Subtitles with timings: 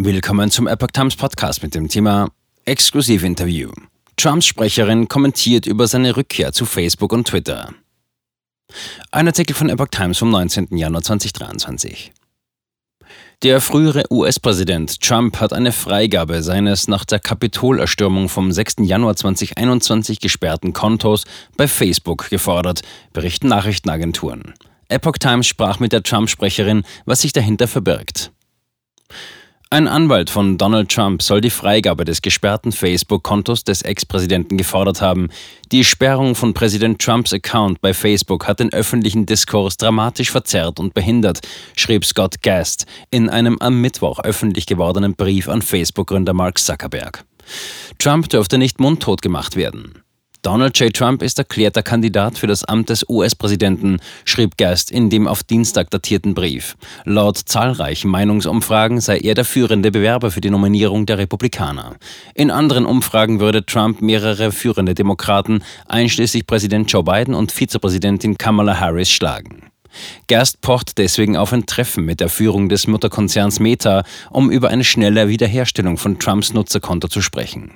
[0.00, 2.28] Willkommen zum Epoch Times Podcast mit dem Thema
[2.64, 3.72] Exklusivinterview.
[4.16, 7.74] Trumps Sprecherin kommentiert über seine Rückkehr zu Facebook und Twitter.
[9.10, 10.76] Ein Artikel von Epoch Times vom 19.
[10.76, 12.12] Januar 2023.
[13.42, 18.76] Der frühere US-Präsident Trump hat eine Freigabe seines nach der Kapitolerstürmung vom 6.
[18.82, 21.24] Januar 2021 gesperrten Kontos
[21.56, 24.54] bei Facebook gefordert, berichten Nachrichtenagenturen.
[24.88, 28.30] Epoch Times sprach mit der Trump-Sprecherin, was sich dahinter verbirgt.
[29.70, 35.28] Ein Anwalt von Donald Trump soll die Freigabe des gesperrten Facebook-Kontos des Ex-Präsidenten gefordert haben.
[35.72, 40.94] Die Sperrung von Präsident Trumps Account bei Facebook hat den öffentlichen Diskurs dramatisch verzerrt und
[40.94, 41.40] behindert,
[41.76, 47.26] schrieb Scott Gast in einem am Mittwoch öffentlich gewordenen Brief an Facebook-Gründer Mark Zuckerberg.
[47.98, 50.02] Trump dürfte nicht mundtot gemacht werden.
[50.42, 50.94] Donald J.
[50.94, 55.90] Trump ist erklärter Kandidat für das Amt des US-Präsidenten, schrieb Geist in dem auf Dienstag
[55.90, 56.76] datierten Brief.
[57.04, 61.96] Laut zahlreichen Meinungsumfragen sei er der führende Bewerber für die Nominierung der Republikaner.
[62.34, 68.78] In anderen Umfragen würde Trump mehrere führende Demokraten, einschließlich Präsident Joe Biden und Vizepräsidentin Kamala
[68.78, 69.68] Harris, schlagen.
[70.26, 74.84] Gerst pocht deswegen auf ein Treffen mit der Führung des Mutterkonzerns Meta, um über eine
[74.84, 77.72] schnelle Wiederherstellung von Trumps Nutzerkonto zu sprechen.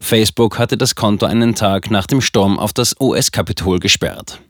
[0.00, 4.40] Facebook hatte das Konto einen Tag nach dem Sturm auf das US-Kapitol gesperrt.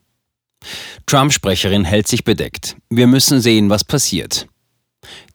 [1.06, 2.76] Trump-Sprecherin hält sich bedeckt.
[2.90, 4.48] Wir müssen sehen, was passiert.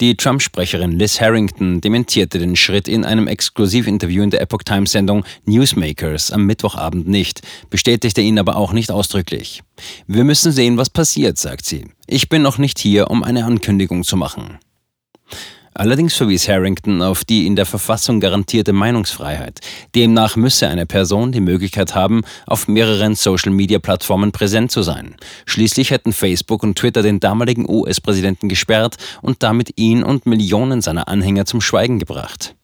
[0.01, 6.31] Die Trump-Sprecherin Liz Harrington dementierte den Schritt in einem Exklusivinterview in der Epoch Times-Sendung Newsmakers
[6.31, 9.61] am Mittwochabend nicht, bestätigte ihn aber auch nicht ausdrücklich.
[10.07, 11.85] Wir müssen sehen, was passiert, sagt sie.
[12.07, 14.57] Ich bin noch nicht hier, um eine Ankündigung zu machen.
[15.73, 19.59] Allerdings verwies Harrington auf die in der Verfassung garantierte Meinungsfreiheit.
[19.95, 25.15] Demnach müsse eine Person die Möglichkeit haben, auf mehreren Social-Media-Plattformen präsent zu sein.
[25.45, 31.07] Schließlich hätten Facebook und Twitter den damaligen US-Präsidenten gesperrt und damit ihn und Millionen seiner
[31.07, 32.55] Anhänger zum Schweigen gebracht.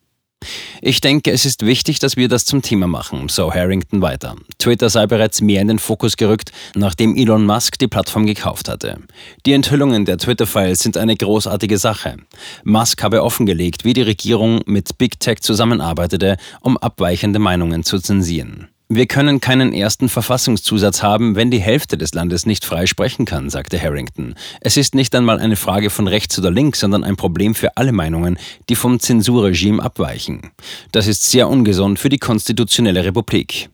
[0.81, 4.35] Ich denke, es ist wichtig, dass wir das zum Thema machen, so Harrington weiter.
[4.59, 8.99] Twitter sei bereits mehr in den Fokus gerückt, nachdem Elon Musk die Plattform gekauft hatte.
[9.45, 12.17] Die Enthüllungen der Twitter-Files sind eine großartige Sache.
[12.63, 18.67] Musk habe offengelegt, wie die Regierung mit Big Tech zusammenarbeitete, um abweichende Meinungen zu zensieren.
[18.89, 23.49] Wir können keinen ersten Verfassungszusatz haben, wenn die Hälfte des Landes nicht frei sprechen kann,
[23.49, 24.33] sagte Harrington.
[24.61, 27.91] Es ist nicht einmal eine Frage von rechts oder links, sondern ein Problem für alle
[27.91, 28.39] Meinungen,
[28.69, 30.51] die vom Zensurregime abweichen.
[30.93, 33.69] Das ist sehr ungesund für die konstitutionelle Republik.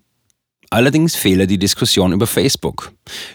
[0.73, 2.93] Allerdings fehle die Diskussion über Facebook.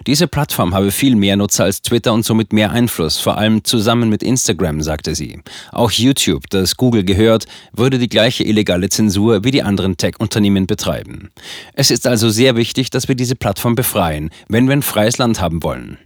[0.09, 4.09] Diese Plattform habe viel mehr Nutzer als Twitter und somit mehr Einfluss, vor allem zusammen
[4.09, 5.39] mit Instagram, sagte sie.
[5.71, 11.31] Auch YouTube, das Google gehört, würde die gleiche illegale Zensur wie die anderen Tech-Unternehmen betreiben.
[11.75, 15.41] Es ist also sehr wichtig, dass wir diese Plattform befreien, wenn wir ein freies Land
[15.41, 15.97] haben wollen.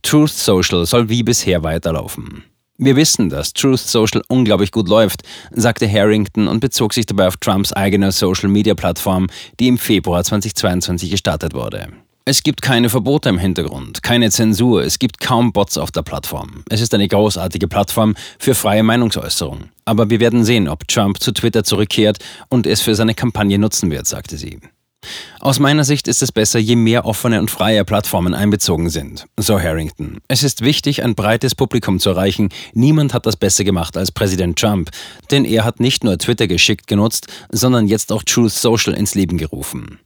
[0.00, 2.44] Truth Social soll wie bisher weiterlaufen.
[2.78, 5.22] Wir wissen, dass Truth Social unglaublich gut läuft,
[5.52, 9.28] sagte Harrington und bezog sich dabei auf Trumps eigene Social-Media-Plattform,
[9.60, 11.88] die im Februar 2022 gestartet wurde.
[12.24, 16.64] Es gibt keine Verbote im Hintergrund, keine Zensur, es gibt kaum Bots auf der Plattform.
[16.70, 19.68] Es ist eine großartige Plattform für freie Meinungsäußerung.
[19.84, 22.18] Aber wir werden sehen, ob Trump zu Twitter zurückkehrt
[22.48, 24.60] und es für seine Kampagne nutzen wird, sagte sie.
[25.40, 29.60] Aus meiner Sicht ist es besser, je mehr offene und freie Plattformen einbezogen sind, so
[29.60, 30.20] Harrington.
[30.28, 32.50] Es ist wichtig, ein breites Publikum zu erreichen.
[32.74, 34.90] Niemand hat das besser gemacht als Präsident Trump,
[35.30, 39.36] denn er hat nicht nur Twitter geschickt genutzt, sondern jetzt auch Truth Social ins Leben
[39.36, 39.98] gerufen.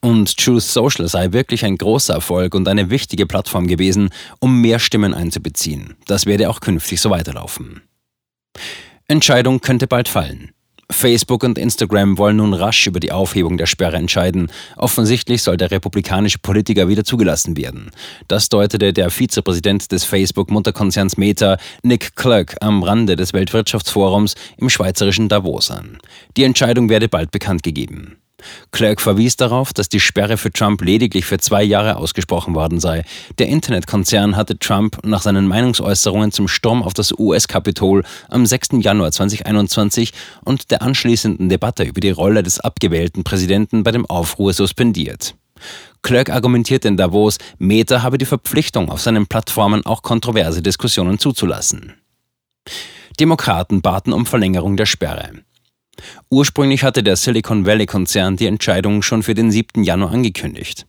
[0.00, 4.78] Und Truth Social sei wirklich ein großer Erfolg und eine wichtige Plattform gewesen, um mehr
[4.78, 5.96] Stimmen einzubeziehen.
[6.06, 7.80] Das werde auch künftig so weiterlaufen.
[9.08, 10.52] Entscheidung könnte bald fallen.
[10.90, 14.50] Facebook und Instagram wollen nun rasch über die Aufhebung der Sperre entscheiden.
[14.76, 17.90] Offensichtlich soll der republikanische Politiker wieder zugelassen werden.
[18.28, 25.28] Das deutete der Vizepräsident des Facebook-Mutterkonzerns Meta, Nick Clegg, am Rande des Weltwirtschaftsforums im schweizerischen
[25.28, 25.98] Davos an.
[26.36, 28.16] Die Entscheidung werde bald bekannt gegeben.
[28.72, 33.04] Clerk verwies darauf, dass die Sperre für Trump lediglich für zwei Jahre ausgesprochen worden sei.
[33.38, 38.68] Der Internetkonzern hatte Trump nach seinen Meinungsäußerungen zum Sturm auf das US-Kapitol am 6.
[38.80, 40.12] Januar 2021
[40.44, 45.34] und der anschließenden Debatte über die Rolle des abgewählten Präsidenten bei dem Aufruhr suspendiert.
[46.02, 51.94] Clerk argumentierte in Davos, Meta habe die Verpflichtung, auf seinen Plattformen auch kontroverse Diskussionen zuzulassen.
[53.18, 55.30] Demokraten baten um Verlängerung der Sperre.
[56.30, 59.82] Ursprünglich hatte der Silicon Valley-Konzern die Entscheidung schon für den 7.
[59.84, 60.86] Januar angekündigt.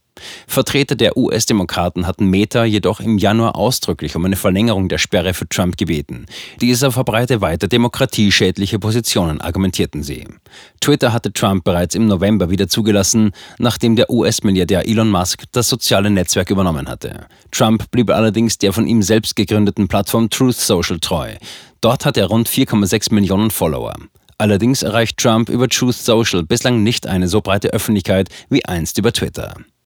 [0.47, 5.47] Vertreter der US-Demokraten hatten Meta jedoch im Januar ausdrücklich um eine Verlängerung der Sperre für
[5.47, 6.25] Trump gebeten.
[6.61, 10.25] Dieser verbreite weiter demokratieschädliche Positionen, argumentierten sie.
[10.79, 16.09] Twitter hatte Trump bereits im November wieder zugelassen, nachdem der US-Milliardär Elon Musk das soziale
[16.09, 17.27] Netzwerk übernommen hatte.
[17.51, 21.33] Trump blieb allerdings der von ihm selbst gegründeten Plattform Truth Social treu.
[21.81, 23.95] Dort hat er rund 4,6 Millionen Follower.
[24.37, 29.13] Allerdings erreicht Trump über Truth Social bislang nicht eine so breite Öffentlichkeit wie einst über
[29.13, 29.55] Twitter.